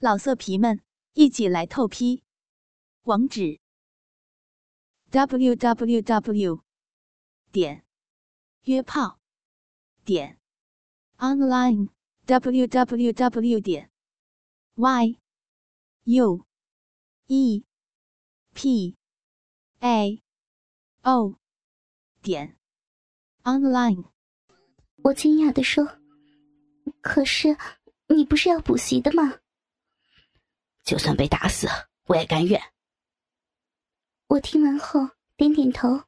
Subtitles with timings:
[0.00, 0.80] 老色皮们，
[1.14, 2.22] 一起来透批！
[3.02, 3.58] 网址
[5.10, 6.62] ：w w w
[7.50, 7.84] 点
[8.62, 9.18] 约炮
[10.04, 10.38] 点
[11.16, 11.88] online
[12.26, 13.90] w w w 点
[14.76, 15.18] y
[16.04, 16.46] u
[17.26, 17.64] e
[18.54, 18.96] p
[19.80, 20.22] a
[21.02, 21.34] o
[22.22, 22.56] 点
[23.42, 24.04] online。
[25.02, 25.98] 我惊讶的说
[27.02, 27.56] ：“可是
[28.06, 29.40] 你不是要补习的吗？”
[30.88, 31.68] 就算被打死，
[32.06, 32.58] 我也甘愿。
[34.28, 36.04] 我听完后点点头。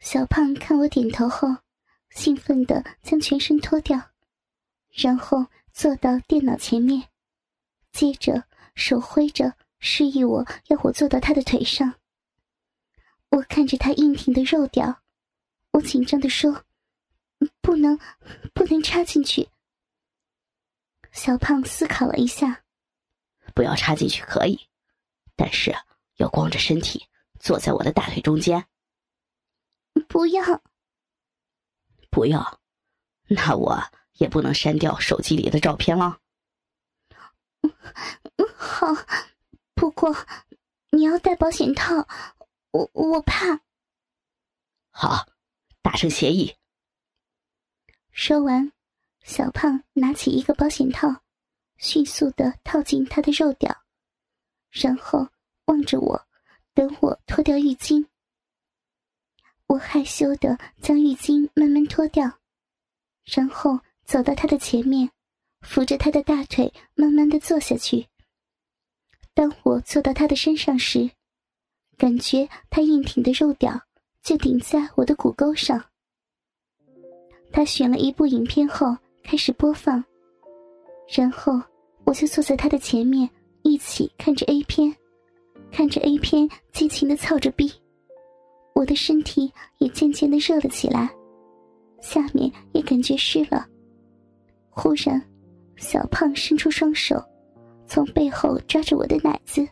[0.00, 1.48] 小胖看我点头后，
[2.10, 4.10] 兴奋的将全身脱掉，
[4.90, 7.08] 然后坐到电脑前面，
[7.90, 11.94] 接着手挥着示意我要我坐到他的腿上。
[13.30, 15.00] 我看着他硬挺的肉屌，
[15.70, 16.66] 我紧张的说
[17.62, 17.98] ：“不能，
[18.52, 19.48] 不能插进去。”
[21.12, 22.63] 小胖思考了一下。
[23.54, 24.68] 不要插进去可以，
[25.36, 25.74] 但是
[26.16, 28.66] 要光着身体坐在我的大腿中间。
[30.08, 30.62] 不要，
[32.10, 32.60] 不要，
[33.28, 33.80] 那我
[34.14, 36.18] 也不能删掉手机里的照片了。
[38.56, 38.88] 好，
[39.74, 40.14] 不过
[40.90, 42.06] 你要戴保险套，
[42.72, 43.60] 我我怕。
[44.90, 45.26] 好，
[45.80, 46.56] 达成协议。
[48.10, 48.72] 说完，
[49.22, 51.23] 小胖拿起一个保险套。
[51.84, 53.70] 迅速的套进他的肉屌，
[54.70, 55.28] 然后
[55.66, 56.18] 望着我，
[56.72, 58.06] 等我脱掉浴巾。
[59.66, 62.38] 我害羞的将浴巾慢慢脱掉，
[63.26, 65.10] 然后走到他的前面，
[65.60, 68.08] 扶着他的大腿，慢慢的坐下去。
[69.34, 71.10] 当我坐到他的身上时，
[71.98, 73.78] 感觉他硬挺的肉屌
[74.22, 75.84] 就顶在我的骨沟上。
[77.52, 80.02] 他选了一部影片后开始播放。
[81.06, 81.60] 然后
[82.04, 83.28] 我就坐在他的前面，
[83.62, 84.94] 一起看着 A 片，
[85.70, 87.72] 看着 A 片，激情的操着逼，
[88.74, 91.10] 我的身体也渐渐的热了起来，
[92.00, 93.66] 下面也感觉湿了。
[94.70, 95.20] 忽然，
[95.76, 97.22] 小胖伸出双手，
[97.86, 99.66] 从背后抓着我的奶子。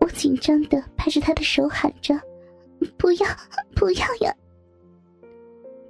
[0.00, 2.14] 我紧张的拍着他的手喊着
[2.98, 3.26] ：“不要，
[3.74, 4.34] 不要呀！”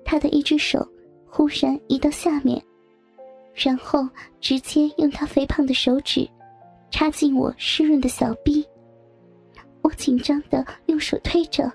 [0.04, 0.86] 他的一只手
[1.26, 2.62] 忽然移到下面。
[3.54, 4.08] 然后
[4.40, 6.28] 直接用他肥胖的手指
[6.90, 8.66] 插进我湿润的小臂，
[9.82, 11.70] 我紧张的用手推着，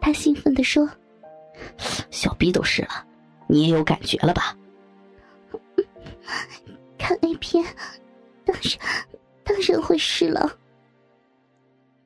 [0.00, 0.88] 他兴奋的说
[2.10, 3.06] ：“小臂都湿了，
[3.46, 4.56] 你也有感觉了吧？”
[6.98, 7.64] 看 A 片，
[8.44, 9.06] 当然
[9.44, 10.50] 当然会湿了。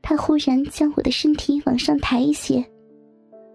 [0.01, 2.65] 他忽然将我的身体往上抬一些，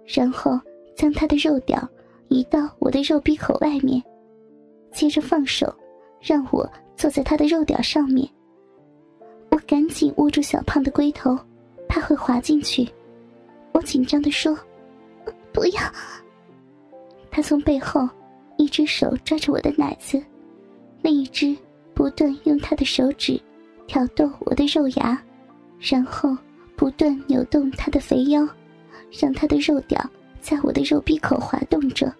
[0.05, 0.59] 然后
[0.95, 1.85] 将他的肉屌
[2.29, 4.01] 移到我的肉壁口外面。
[4.91, 5.73] 接着放手，
[6.19, 8.27] 让我坐在他的肉屌上面。
[9.51, 11.37] 我赶紧握住小胖的龟头，
[11.87, 12.87] 怕会滑进去。
[13.73, 14.57] 我紧张的说
[15.53, 15.81] ：“不要！”
[17.29, 18.07] 他从背后
[18.57, 20.21] 一只手抓着我的奶子，
[21.01, 21.55] 另一只
[21.93, 23.39] 不断用他的手指
[23.85, 25.21] 挑逗我的肉芽，
[25.79, 26.35] 然后
[26.75, 28.47] 不断扭动他的肥腰，
[29.11, 30.03] 让他的肉屌
[30.41, 32.11] 在我的肉壁口滑动着。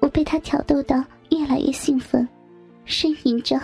[0.00, 1.04] 我被他挑逗到。
[1.30, 2.28] 越来越兴奋，
[2.86, 3.60] 呻吟着，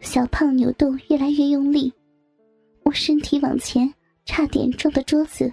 [0.00, 1.92] 小胖扭动越来越用力，
[2.82, 3.92] 我身体往前，
[4.24, 5.52] 差点撞到桌子，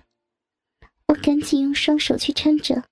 [1.08, 2.84] 我赶紧用双手去撑着。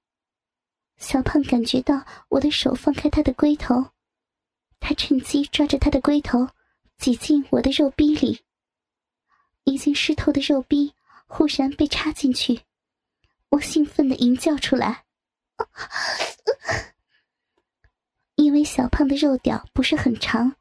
[0.98, 3.86] 小胖感觉到我的手放开他的龟头，
[4.80, 6.48] 他趁机抓着他的龟头
[6.98, 8.42] 挤进我的肉逼里，
[9.64, 10.94] 已经湿透的肉逼
[11.26, 12.62] 忽然被插进去。
[13.52, 15.04] 我兴奋的吟叫出来，
[18.36, 20.56] 因为小胖的肉屌不是很长，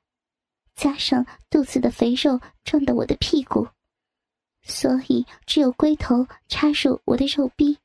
[0.74, 3.68] 加上肚子的肥肉撞到我的屁股，
[4.62, 7.78] 所以只有龟头插入我的肉壁。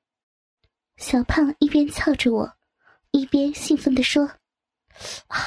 [0.97, 2.57] 小胖一边操着我，
[3.11, 4.25] 一边兴奋的说
[5.27, 5.37] ：“啊，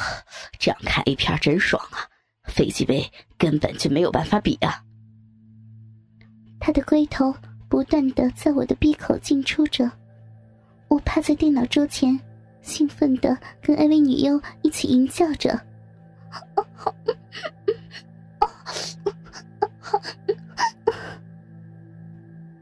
[0.61, 2.09] 这样看 A 片真爽啊！
[2.45, 4.85] 飞机杯根本就没有办法比啊！”
[6.61, 7.35] 他的龟头。
[7.69, 9.91] 不断的在我的闭口进出着，
[10.89, 12.19] 我趴在电脑桌前，
[12.63, 15.61] 兴奋的跟 AV 女优一起吟叫着。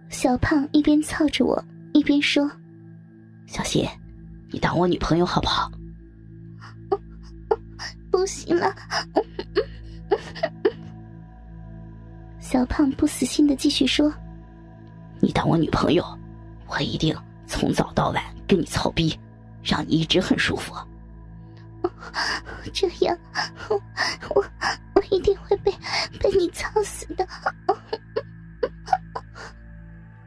[0.09, 2.51] 小胖一边操着我，一边说
[3.47, 3.87] ：“小新，
[4.51, 5.71] 你当我女朋友好不好？”
[8.11, 8.75] 不行了。
[12.41, 14.13] 小胖不死心的继续说。
[15.27, 16.05] 你当我女朋友，
[16.69, 17.13] 我一定
[17.49, 19.19] 从早到晚跟你操逼，
[19.61, 20.73] 让你一直很舒服。
[22.73, 23.19] 这样，
[23.69, 24.45] 我
[24.95, 25.73] 我一定会被
[26.21, 27.27] 被你操死的。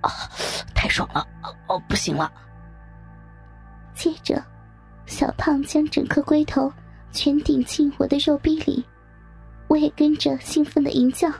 [0.02, 0.12] 啊，
[0.76, 1.26] 太爽了！
[1.70, 2.30] 哦，不行了。
[3.96, 4.44] 接着，
[5.06, 6.70] 小胖将整颗龟头
[7.14, 8.86] 全顶进我的肉壁里，
[9.70, 11.32] 我也跟着兴奋的吟叫。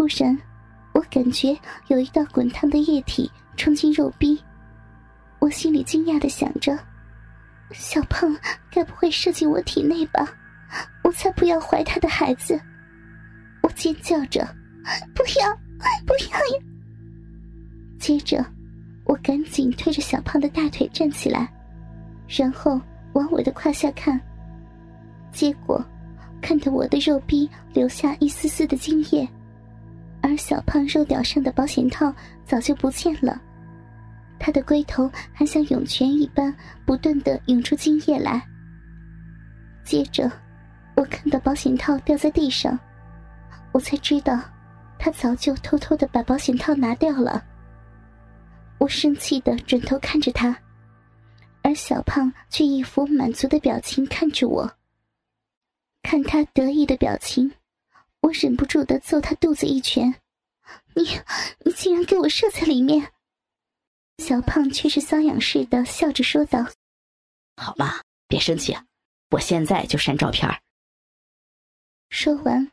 [0.00, 0.34] 忽然，
[0.94, 1.54] 我感觉
[1.88, 4.42] 有一道滚烫的液体冲进肉壁，
[5.40, 6.74] 我心里惊讶的想着：
[7.72, 8.34] 小胖
[8.70, 10.26] 该不会射进我体内吧？
[11.04, 12.58] 我才不要怀他的孩子！
[13.62, 14.42] 我尖叫着
[15.14, 15.54] ：“不要，
[16.06, 16.64] 不要呀！”
[18.00, 18.42] 接着，
[19.04, 21.46] 我赶紧推着小胖的大腿站起来，
[22.26, 22.80] 然后
[23.12, 24.18] 往我的胯下看，
[25.30, 25.84] 结果
[26.40, 29.28] 看到我的肉壁留下一丝丝的精液，
[30.22, 32.14] 而小胖肉屌上的保险套
[32.44, 33.40] 早就不见了，
[34.38, 38.46] 他的龟头还像涌泉一般不断的涌出精液来。
[39.82, 40.30] 接着，
[40.94, 42.78] 我看到保险套掉在地上，
[43.72, 44.38] 我才知道，
[44.98, 47.42] 他早就偷偷的把保险套拿掉了。
[48.78, 50.56] 我生气的转头看着他，
[51.62, 54.70] 而小胖却一副满足的表情看着我。
[56.02, 57.50] 看他得意的表情，
[58.20, 60.14] 我忍不住的揍他肚子一拳
[60.94, 61.04] ：“你，
[61.64, 63.12] 你竟然给我射在里面！”
[64.18, 66.66] 小胖却是瘙痒似的笑着说道
[67.56, 68.76] ：“好嘛，别生气，
[69.30, 70.48] 我现在就删照片。”
[72.10, 72.70] 说完，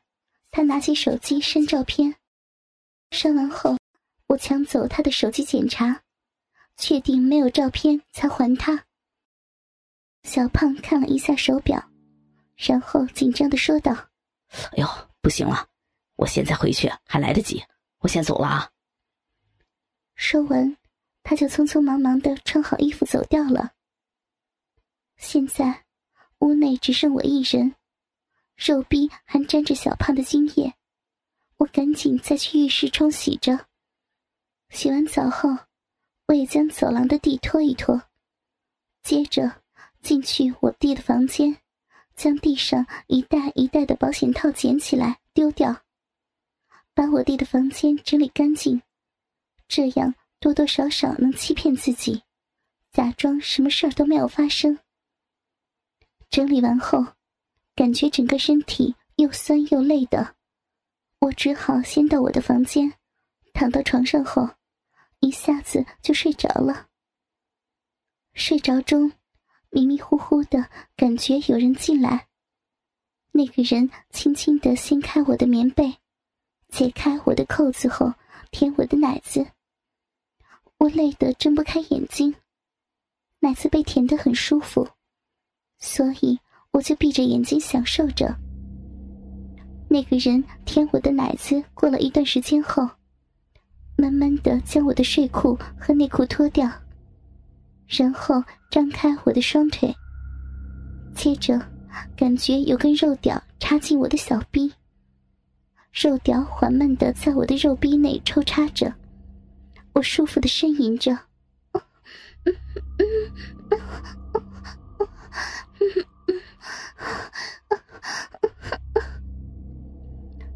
[0.51, 2.15] 他拿起手机删照片，
[3.11, 3.77] 删完后。
[4.27, 6.03] 我抢走他的手机检查，
[6.75, 8.83] 确定没有照片才还他。
[10.23, 11.81] 小胖看了一下手表，
[12.57, 13.93] 然后紧张的说道
[14.73, 14.87] ：“哎呦，
[15.27, 15.67] 不行了，
[16.15, 17.61] 我现在回去还来得及，
[17.97, 18.71] 我先走了啊。”
[20.15, 20.77] 说完，
[21.21, 23.73] 他就匆匆忙忙的穿好衣服走掉了。
[25.17, 25.83] 现在
[26.39, 27.75] 屋内只剩我一人，
[28.55, 30.73] 肉壁还沾着小胖的精液，
[31.57, 33.67] 我赶紧再去浴室冲洗着。
[34.69, 35.49] 洗完澡后，
[36.27, 38.01] 我也将走廊的地拖一拖，
[39.03, 39.61] 接着
[39.99, 41.57] 进去我弟的房间，
[42.17, 45.83] 将地上一袋一袋的保险套捡起来丢掉，
[46.93, 48.81] 把我弟的房间整理干净，
[49.67, 52.23] 这样多多少少能欺骗自己，
[52.91, 54.79] 假装什么事儿都没有发生。
[56.29, 57.05] 整理完后，
[57.75, 60.35] 感觉整个身体又酸又累的，
[61.19, 62.91] 我只好先到我的房间，
[63.53, 64.49] 躺到床上后。
[65.19, 66.89] 一下子就睡着了。
[68.35, 69.11] 睡着中，
[69.77, 70.65] 迷迷糊糊的
[70.95, 72.25] 感觉有人进来。
[73.31, 75.93] 那个人轻轻的掀开我的棉被，
[76.67, 78.11] 解开我的扣子后，
[78.49, 79.45] 舔我的奶子。
[80.79, 82.33] 我累得睁不开眼睛，
[83.39, 84.87] 奶子被舔得很舒服，
[85.77, 86.39] 所以
[86.71, 88.35] 我就闭着眼睛享受着。
[89.87, 92.89] 那个人舔我的奶子，过了一段时间后。
[93.95, 96.67] 慢慢的将我的睡裤和内裤脱掉，
[97.87, 99.93] 然后张开我的双腿。
[101.15, 101.59] 接着，
[102.15, 104.71] 感觉有根肉屌插进我的小臂，
[105.93, 108.93] 肉屌缓慢的在我的肉壁内抽插着，
[109.93, 111.17] 我舒服的呻吟着。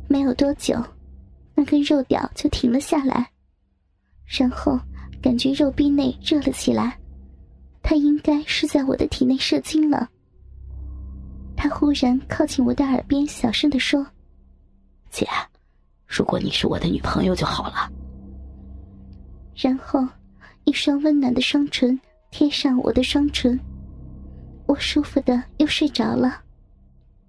[0.08, 0.76] 没有多久。
[1.54, 3.32] 那根肉屌就停了下来，
[4.26, 4.80] 然后
[5.22, 6.98] 感觉肉壁内热了起来，
[7.84, 10.10] 他应该是在我的体内射精了。
[11.56, 14.06] 他忽然靠近我的耳边，小声的说
[15.12, 15.28] ：“姐，
[16.08, 17.92] 如果你是我的女朋友就好了。”
[19.56, 20.08] 然后，
[20.64, 22.00] 一双温暖的双唇
[22.32, 23.60] 贴上我的双唇，
[24.66, 26.42] 我舒服的又睡着了。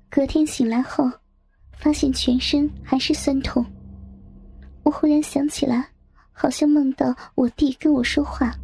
[0.08, 1.10] 隔天醒来后，
[1.72, 3.64] 发现全身还是酸痛。
[4.82, 5.88] 我忽然想起来，
[6.32, 8.54] 好像梦到我弟跟我说话。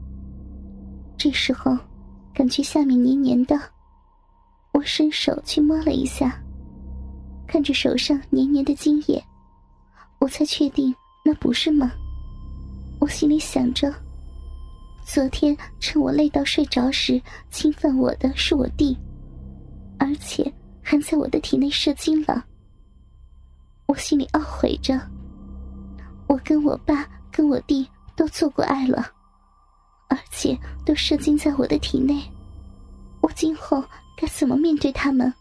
[1.18, 1.76] 这时候，
[2.32, 3.60] 感觉下面黏黏的，
[4.72, 6.40] 我伸手去摸了一下，
[7.44, 9.20] 看着手上黏黏的精液，
[10.20, 10.94] 我才确定
[11.24, 11.90] 那不是梦。
[13.00, 13.92] 我心里想着，
[15.04, 17.20] 昨天趁我累到睡着时
[17.50, 18.96] 侵犯我的是我弟，
[19.98, 22.44] 而且还在我的体内射精了。
[23.86, 25.00] 我心里懊悔着。
[26.28, 29.10] 我跟我爸、跟我弟都做过爱了，
[30.08, 32.22] 而且都射精在我的体内。
[33.20, 33.84] 我今后
[34.16, 35.32] 该怎么面对他们？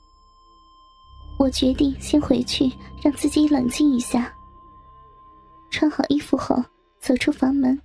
[1.40, 2.72] 我决定先回去，
[3.04, 4.34] 让自己冷静一下。
[5.70, 6.64] 穿好衣服后，
[7.00, 7.80] 走出房门，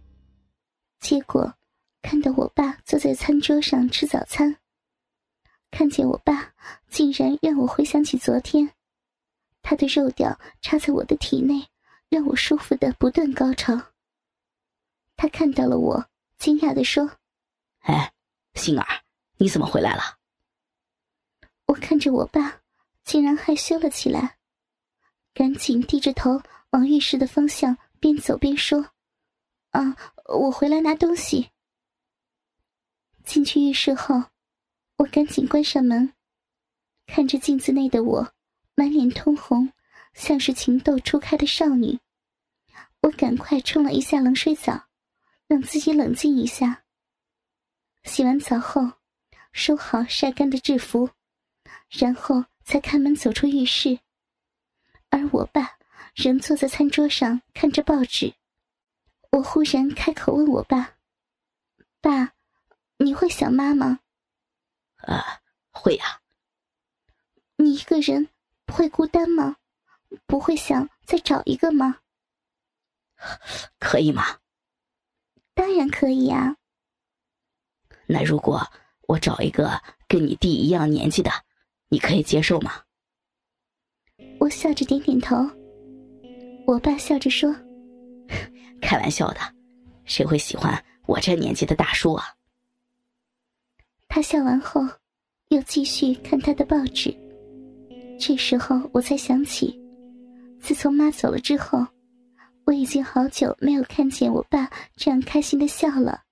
[1.00, 1.52] 结果
[2.00, 4.56] 看到我爸坐在餐桌上吃早餐，
[5.70, 6.52] 看见我爸
[6.88, 8.70] 竟然让我回想起昨天，
[9.60, 11.66] 他的肉屌插在我的体内，
[12.08, 13.78] 让我舒服的不断高潮。
[15.16, 16.06] 他看到了我，
[16.42, 17.08] 惊讶的说
[17.86, 18.12] ：“哎，
[18.54, 19.04] 星儿，
[19.36, 20.18] 你怎么回来了？”
[21.66, 22.62] 我看着我爸，
[23.04, 24.38] 竟然害羞了起来，
[25.32, 28.90] 赶紧低着头往浴室的方向边走边说
[29.70, 29.96] ：“啊，
[30.36, 31.52] 我回来拿东西。”
[33.24, 34.24] 进去浴室后，
[34.96, 36.12] 我赶紧关上门，
[37.06, 38.34] 看着镜子内的我，
[38.74, 39.72] 满脸通红，
[40.14, 42.00] 像是情窦初开的少女。
[43.02, 44.88] 我赶快冲了一下冷水澡，
[45.52, 46.82] 让自己冷静一下。
[48.04, 48.92] 洗完澡后，
[49.52, 51.10] 收好晒干的制服。
[51.90, 53.98] 然后才开门走出浴室，
[55.10, 55.76] 而我爸
[56.14, 58.32] 仍坐在餐桌上看着报纸。
[59.30, 60.94] 我忽然开口问我爸
[62.00, 62.32] ：“爸，
[62.96, 64.00] 你会想妈吗
[65.04, 66.22] ？”“啊，会呀。
[67.56, 68.30] ”“你一个人
[68.64, 69.58] 不会孤单吗？
[70.24, 72.00] 不会想再找一个吗
[73.78, 74.38] ？”“可以吗
[75.62, 76.56] ？”“当然可以啊。
[78.08, 78.60] ”“那如果
[79.06, 81.30] 我找一个跟你弟一样年纪的？”
[81.88, 82.72] 你可以接受吗？
[84.40, 85.36] 我笑着点点头。
[86.66, 87.54] 我爸笑着说：
[88.82, 89.40] “开玩笑的，
[90.04, 92.24] 谁会喜欢我这年纪的大叔啊？”
[94.08, 94.80] 他笑完后，
[95.50, 97.14] 又继续看他的报纸。
[98.18, 99.78] 这时候我才想起，
[100.60, 101.86] 自从妈走了之后，
[102.72, 106.22] 我已经好久没有看见我爸这样开心的笑了。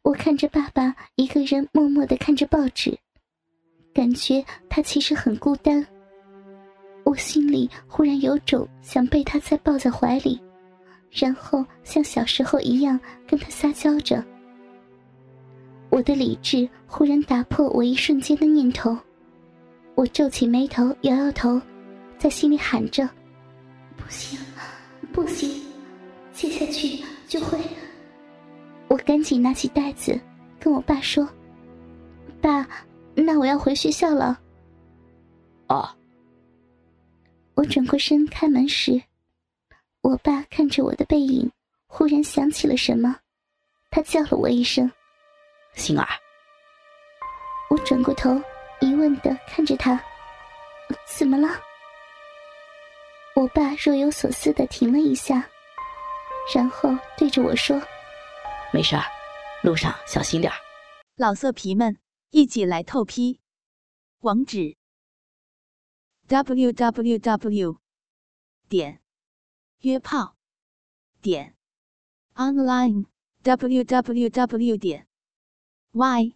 [0.00, 2.98] 我看着爸爸一个人默默的看着报纸。
[3.92, 5.86] 感觉他其实很孤单，
[7.04, 10.40] 我心里忽然有种想被他再抱在怀里，
[11.10, 14.24] 然后像小时候一样跟他撒娇着。
[15.90, 18.96] 我的理智忽然打破我一瞬间的念头，
[19.94, 21.60] 我皱起眉头，摇摇头，
[22.18, 23.06] 在心里喊着
[23.98, 24.38] ：“不行，
[25.18, 25.60] 不行，
[26.32, 27.58] 接下去就会……”
[28.86, 30.18] 我赶紧拿起袋子，
[30.60, 31.28] 跟我爸说
[32.40, 32.64] ：“爸。”
[33.16, 34.38] 那我要回学校了。
[35.66, 35.92] 啊。
[37.54, 39.02] 我转过身开门时，
[40.02, 41.50] 我爸看着我的背影，
[41.88, 43.16] 忽然想起了什么，
[43.90, 44.88] 他叫了我一声
[45.74, 46.06] ：“星儿。”
[47.70, 48.40] 我转过头，
[48.80, 50.00] 疑问的看着他
[51.18, 51.48] ：“怎么了？”
[53.38, 55.48] 我爸若有所思的停了一下，
[56.52, 57.80] 然后对着我说
[58.74, 59.04] ：“没事儿，
[59.62, 60.56] 路上小心点儿。”
[61.16, 61.98] 老色皮们。
[62.30, 63.40] 一起来透批，
[64.18, 64.76] 网址
[66.26, 67.80] ：w w w
[68.68, 69.00] 点
[69.78, 70.36] 约炮
[71.22, 71.56] 点
[72.34, 73.06] online
[73.42, 75.08] w w w 点
[75.92, 76.34] y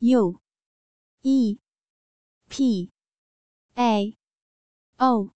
[0.00, 0.40] u
[1.22, 1.60] e
[2.48, 2.90] p
[3.74, 4.18] a
[4.96, 5.30] o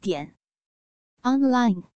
[0.00, 0.34] 点
[1.22, 1.89] online。